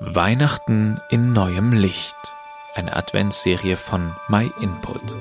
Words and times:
Weihnachten 0.00 1.00
in 1.10 1.32
neuem 1.32 1.72
Licht. 1.72 2.14
Eine 2.76 2.94
Adventsserie 2.94 3.74
von 3.74 4.12
My 4.28 4.48
Input. 4.60 5.16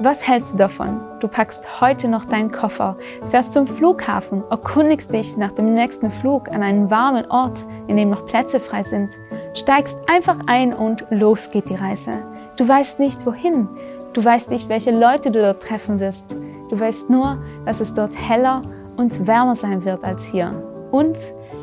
Was 0.00 0.20
hältst 0.28 0.52
du 0.52 0.58
davon? 0.58 1.00
Du 1.20 1.28
packst 1.28 1.80
heute 1.80 2.08
noch 2.08 2.26
deinen 2.26 2.52
Koffer, 2.52 2.98
fährst 3.30 3.52
zum 3.52 3.66
Flughafen, 3.66 4.42
erkundigst 4.50 5.14
dich 5.14 5.38
nach 5.38 5.52
dem 5.52 5.72
nächsten 5.72 6.12
Flug 6.12 6.50
an 6.50 6.62
einen 6.62 6.90
warmen 6.90 7.24
Ort, 7.30 7.64
in 7.86 7.96
dem 7.96 8.10
noch 8.10 8.26
Plätze 8.26 8.60
frei 8.60 8.82
sind, 8.82 9.08
steigst 9.54 9.96
einfach 10.08 10.40
ein 10.46 10.74
und 10.74 11.06
los 11.08 11.50
geht 11.50 11.70
die 11.70 11.74
Reise. 11.74 12.18
Du 12.58 12.68
weißt 12.68 12.98
nicht 13.00 13.24
wohin, 13.24 13.66
du 14.12 14.22
weißt 14.22 14.50
nicht, 14.50 14.68
welche 14.68 14.90
Leute 14.90 15.30
du 15.30 15.40
dort 15.40 15.62
treffen 15.62 16.00
wirst. 16.00 16.36
Du 16.68 16.78
weißt 16.78 17.08
nur, 17.08 17.42
dass 17.64 17.80
es 17.80 17.94
dort 17.94 18.14
heller 18.14 18.62
und 18.98 19.26
wärmer 19.26 19.54
sein 19.54 19.86
wird 19.86 20.04
als 20.04 20.22
hier 20.22 20.52
und 20.90 21.16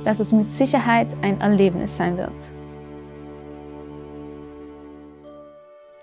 dass 0.04 0.20
es 0.20 0.32
mit 0.32 0.52
Sicherheit 0.52 1.08
ein 1.22 1.42
Erlebnis 1.42 1.98
sein 1.98 2.18
wird. 2.18 2.34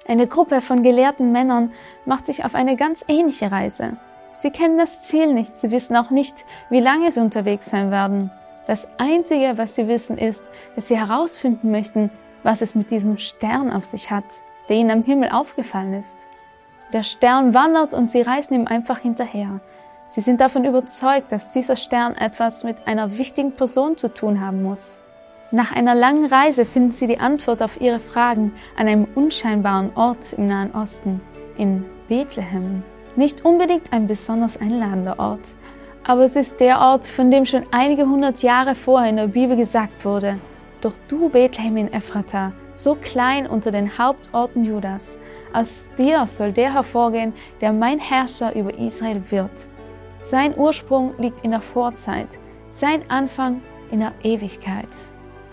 Eine 0.06 0.26
Gruppe 0.26 0.60
von 0.60 0.82
gelehrten 0.82 1.32
Männern 1.32 1.72
macht 2.04 2.26
sich 2.26 2.44
auf 2.44 2.54
eine 2.54 2.76
ganz 2.76 3.04
ähnliche 3.08 3.52
Reise. 3.52 3.96
Sie 4.38 4.50
kennen 4.50 4.76
das 4.76 5.02
Ziel 5.02 5.32
nicht, 5.32 5.52
sie 5.60 5.70
wissen 5.70 5.96
auch 5.96 6.10
nicht, 6.10 6.44
wie 6.68 6.80
lange 6.80 7.10
sie 7.10 7.20
unterwegs 7.20 7.70
sein 7.70 7.90
werden. 7.90 8.30
Das 8.66 8.88
Einzige, 8.98 9.56
was 9.56 9.74
sie 9.76 9.88
wissen, 9.88 10.18
ist, 10.18 10.42
dass 10.74 10.88
sie 10.88 10.98
herausfinden 10.98 11.70
möchten, 11.70 12.10
was 12.42 12.60
es 12.60 12.74
mit 12.74 12.90
diesem 12.90 13.18
Stern 13.18 13.72
auf 13.72 13.84
sich 13.84 14.10
hat, 14.10 14.24
der 14.68 14.76
ihnen 14.76 14.90
am 14.90 15.04
Himmel 15.04 15.30
aufgefallen 15.30 15.94
ist. 15.94 16.16
Der 16.92 17.04
Stern 17.04 17.54
wandert 17.54 17.94
und 17.94 18.10
sie 18.10 18.22
reisen 18.22 18.54
ihm 18.54 18.66
einfach 18.66 18.98
hinterher. 18.98 19.60
Sie 20.12 20.20
sind 20.20 20.42
davon 20.42 20.66
überzeugt, 20.66 21.32
dass 21.32 21.48
dieser 21.48 21.76
Stern 21.76 22.14
etwas 22.14 22.64
mit 22.64 22.86
einer 22.86 23.16
wichtigen 23.16 23.56
Person 23.56 23.96
zu 23.96 24.12
tun 24.12 24.42
haben 24.42 24.62
muss. 24.62 24.94
Nach 25.52 25.74
einer 25.74 25.94
langen 25.94 26.26
Reise 26.26 26.66
finden 26.66 26.92
sie 26.92 27.06
die 27.06 27.18
Antwort 27.18 27.62
auf 27.62 27.80
ihre 27.80 27.98
Fragen 27.98 28.52
an 28.76 28.88
einem 28.88 29.08
unscheinbaren 29.14 29.90
Ort 29.96 30.34
im 30.34 30.48
Nahen 30.48 30.74
Osten, 30.74 31.22
in 31.56 31.86
Bethlehem. 32.08 32.82
Nicht 33.16 33.42
unbedingt 33.46 33.90
ein 33.90 34.06
besonders 34.06 34.60
einladender 34.60 35.18
Ort, 35.18 35.54
aber 36.04 36.24
es 36.24 36.36
ist 36.36 36.60
der 36.60 36.80
Ort, 36.80 37.06
von 37.06 37.30
dem 37.30 37.46
schon 37.46 37.64
einige 37.70 38.06
hundert 38.06 38.42
Jahre 38.42 38.74
vorher 38.74 39.08
in 39.08 39.16
der 39.16 39.28
Bibel 39.28 39.56
gesagt 39.56 40.04
wurde. 40.04 40.36
Doch 40.82 40.92
du, 41.08 41.30
Bethlehem 41.30 41.78
in 41.78 41.90
Ephrata, 41.90 42.52
so 42.74 42.96
klein 42.96 43.46
unter 43.46 43.70
den 43.70 43.96
Hauptorten 43.96 44.66
Judas, 44.66 45.16
aus 45.54 45.88
dir 45.96 46.26
soll 46.26 46.52
der 46.52 46.74
hervorgehen, 46.74 47.32
der 47.62 47.72
mein 47.72 47.98
Herrscher 47.98 48.54
über 48.54 48.78
Israel 48.78 49.22
wird. 49.30 49.68
Sein 50.22 50.56
Ursprung 50.56 51.14
liegt 51.18 51.44
in 51.44 51.50
der 51.50 51.60
Vorzeit, 51.60 52.28
sein 52.70 53.02
Anfang 53.10 53.60
in 53.90 54.00
der 54.00 54.12
Ewigkeit. 54.22 54.88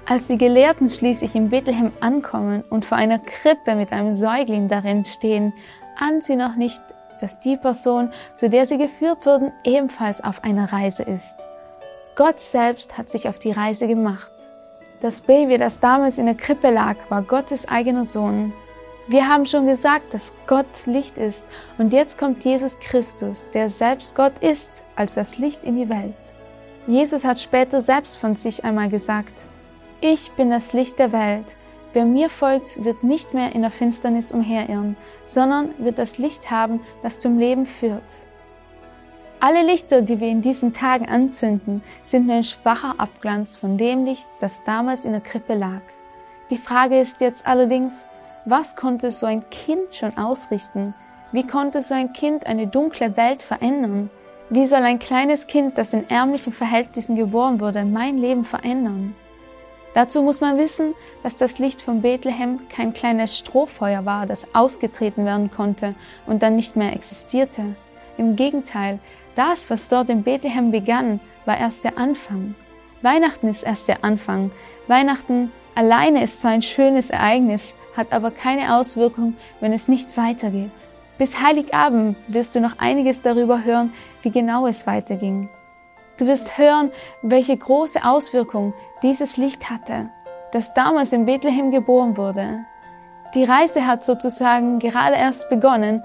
Als 0.05 0.27
die 0.27 0.37
Gelehrten 0.37 0.89
schließlich 0.89 1.35
in 1.35 1.49
Bethlehem 1.49 1.91
ankommen 1.99 2.63
und 2.69 2.85
vor 2.85 2.97
einer 2.97 3.19
Krippe 3.19 3.75
mit 3.75 3.91
einem 3.91 4.13
Säugling 4.13 4.67
darin 4.67 5.05
stehen, 5.05 5.53
ahnen 5.99 6.21
sie 6.21 6.35
noch 6.35 6.55
nicht, 6.55 6.79
dass 7.19 7.39
die 7.41 7.57
Person, 7.57 8.11
zu 8.35 8.49
der 8.49 8.65
sie 8.65 8.77
geführt 8.77 9.25
wurden, 9.25 9.51
ebenfalls 9.63 10.23
auf 10.23 10.43
einer 10.43 10.71
Reise 10.71 11.03
ist. 11.03 11.43
Gott 12.15 12.39
selbst 12.39 12.97
hat 12.97 13.09
sich 13.09 13.27
auf 13.27 13.39
die 13.39 13.51
Reise 13.51 13.87
gemacht. 13.87 14.31
Das 15.01 15.21
Baby, 15.21 15.57
das 15.57 15.79
damals 15.79 16.17
in 16.17 16.25
der 16.25 16.35
Krippe 16.35 16.69
lag, 16.69 16.95
war 17.09 17.21
Gottes 17.21 17.67
eigener 17.67 18.05
Sohn, 18.05 18.53
wir 19.09 19.27
haben 19.27 19.47
schon 19.47 19.65
gesagt, 19.65 20.13
dass 20.13 20.31
Gott 20.45 20.85
Licht 20.85 21.17
ist 21.17 21.43
und 21.79 21.91
jetzt 21.91 22.19
kommt 22.19 22.45
Jesus 22.45 22.79
Christus, 22.79 23.49
der 23.55 23.67
selbst 23.67 24.15
Gott 24.15 24.37
ist, 24.39 24.83
als 24.95 25.15
das 25.15 25.39
Licht 25.39 25.63
in 25.63 25.77
die 25.77 25.89
Welt. 25.89 26.13
Jesus 26.85 27.25
hat 27.25 27.39
später 27.39 27.81
selbst 27.81 28.17
von 28.17 28.35
sich 28.35 28.63
einmal 28.63 28.87
gesagt, 28.87 29.33
ich 29.99 30.31
bin 30.33 30.51
das 30.51 30.73
Licht 30.73 30.99
der 30.99 31.11
Welt. 31.11 31.55
Wer 31.93 32.05
mir 32.05 32.29
folgt, 32.29 32.83
wird 32.83 33.03
nicht 33.03 33.33
mehr 33.33 33.55
in 33.55 33.63
der 33.63 33.71
Finsternis 33.71 34.31
umherirren, 34.31 34.95
sondern 35.25 35.71
wird 35.79 35.97
das 35.97 36.19
Licht 36.19 36.51
haben, 36.51 36.79
das 37.01 37.17
zum 37.17 37.39
Leben 37.39 37.65
führt. 37.65 38.03
Alle 39.39 39.63
Lichter, 39.63 40.03
die 40.03 40.19
wir 40.19 40.27
in 40.27 40.43
diesen 40.43 40.71
Tagen 40.71 41.09
anzünden, 41.09 41.81
sind 42.05 42.27
nur 42.27 42.35
ein 42.35 42.43
schwacher 42.43 42.93
Abglanz 42.99 43.55
von 43.55 43.75
dem 43.75 44.05
Licht, 44.05 44.27
das 44.39 44.63
damals 44.65 45.03
in 45.03 45.13
der 45.13 45.21
Krippe 45.21 45.55
lag. 45.55 45.81
Die 46.51 46.57
Frage 46.57 46.99
ist 46.99 47.21
jetzt 47.21 47.47
allerdings, 47.47 48.05
was 48.45 48.75
konnte 48.75 49.11
so 49.11 49.25
ein 49.25 49.49
Kind 49.49 49.93
schon 49.93 50.17
ausrichten? 50.17 50.93
Wie 51.31 51.45
konnte 51.45 51.83
so 51.83 51.93
ein 51.93 52.13
Kind 52.13 52.47
eine 52.47 52.67
dunkle 52.67 53.15
Welt 53.17 53.43
verändern? 53.43 54.09
Wie 54.49 54.65
soll 54.65 54.81
ein 54.81 54.97
kleines 54.97 55.45
Kind, 55.45 55.77
das 55.77 55.93
in 55.93 56.09
ärmlichen 56.09 56.53
Verhältnissen 56.53 57.15
geboren 57.15 57.59
wurde, 57.59 57.85
mein 57.85 58.17
Leben 58.17 58.45
verändern? 58.45 59.15
Dazu 59.93 60.21
muss 60.21 60.41
man 60.41 60.57
wissen, 60.57 60.95
dass 61.23 61.35
das 61.35 61.59
Licht 61.59 61.81
von 61.81 62.01
Bethlehem 62.01 62.61
kein 62.69 62.93
kleines 62.93 63.37
Strohfeuer 63.37 64.05
war, 64.05 64.25
das 64.25 64.55
ausgetreten 64.55 65.25
werden 65.25 65.51
konnte 65.51 65.95
und 66.25 66.41
dann 66.41 66.55
nicht 66.55 66.75
mehr 66.75 66.93
existierte. 66.93 67.75
Im 68.17 68.35
Gegenteil, 68.35 68.99
das, 69.35 69.69
was 69.69 69.89
dort 69.89 70.09
in 70.09 70.23
Bethlehem 70.23 70.71
begann, 70.71 71.19
war 71.45 71.57
erst 71.57 71.83
der 71.83 71.97
Anfang. 71.97 72.55
Weihnachten 73.01 73.47
ist 73.47 73.63
erst 73.63 73.87
der 73.87 74.03
Anfang. 74.03 74.51
Weihnachten 74.87 75.51
alleine 75.75 76.23
ist 76.23 76.39
zwar 76.39 76.51
ein 76.51 76.61
schönes 76.61 77.09
Ereignis, 77.09 77.73
hat 77.95 78.11
aber 78.11 78.31
keine 78.31 78.75
Auswirkung, 78.75 79.35
wenn 79.59 79.73
es 79.73 79.87
nicht 79.87 80.15
weitergeht. 80.17 80.71
Bis 81.17 81.41
Heiligabend 81.41 82.15
wirst 82.27 82.55
du 82.55 82.61
noch 82.61 82.79
einiges 82.79 83.21
darüber 83.21 83.63
hören, 83.63 83.93
wie 84.21 84.31
genau 84.31 84.67
es 84.67 84.87
weiterging. 84.87 85.49
Du 86.17 86.27
wirst 86.27 86.57
hören, 86.57 86.91
welche 87.21 87.55
große 87.55 88.03
Auswirkung 88.03 88.73
dieses 89.03 89.37
Licht 89.37 89.69
hatte, 89.69 90.09
das 90.51 90.73
damals 90.73 91.13
in 91.13 91.25
Bethlehem 91.25 91.71
geboren 91.71 92.17
wurde. 92.17 92.59
Die 93.35 93.43
Reise 93.43 93.85
hat 93.85 94.03
sozusagen 94.03 94.79
gerade 94.79 95.15
erst 95.15 95.49
begonnen 95.49 96.03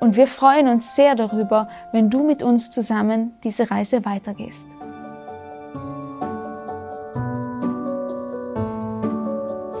und 0.00 0.16
wir 0.16 0.26
freuen 0.26 0.68
uns 0.68 0.96
sehr 0.96 1.14
darüber, 1.14 1.68
wenn 1.92 2.10
du 2.10 2.22
mit 2.22 2.42
uns 2.42 2.70
zusammen 2.70 3.38
diese 3.44 3.70
Reise 3.70 4.04
weitergehst. 4.04 4.66